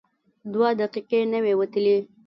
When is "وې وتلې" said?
1.43-1.97